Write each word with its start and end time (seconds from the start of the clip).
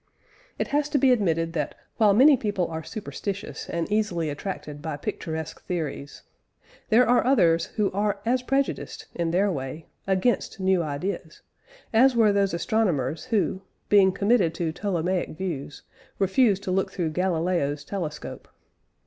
It 0.57 0.69
has 0.69 0.89
to 0.89 0.97
be 0.97 1.11
admitted 1.11 1.53
that, 1.53 1.75
while 1.97 2.15
many 2.15 2.35
people 2.35 2.67
are 2.69 2.83
superstitious 2.83 3.69
and 3.69 3.87
easily 3.91 4.31
attracted 4.31 4.81
by 4.81 4.97
picturesque 4.97 5.61
theories, 5.67 6.23
there 6.89 7.07
are 7.07 7.23
others 7.23 7.67
who 7.75 7.91
are 7.91 8.19
as 8.25 8.41
prejudiced, 8.41 9.05
in 9.13 9.29
their 9.29 9.51
way, 9.51 9.85
against 10.07 10.59
new 10.59 10.81
ideas, 10.81 11.43
as 11.93 12.15
were 12.15 12.33
those 12.33 12.55
astronomers 12.55 13.25
who, 13.25 13.61
being 13.89 14.11
committed 14.11 14.55
to 14.55 14.71
Ptolemaic 14.71 15.37
views, 15.37 15.83
refused 16.17 16.63
to 16.63 16.71
look 16.71 16.91
through 16.91 17.09
Galileo's 17.11 17.85
telescope. 17.85 18.47